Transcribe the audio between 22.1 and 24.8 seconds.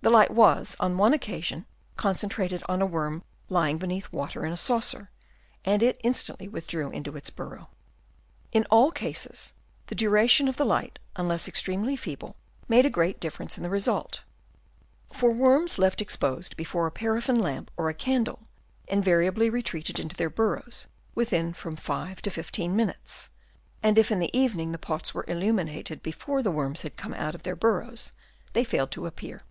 to fifteen minutes; and if in the evening the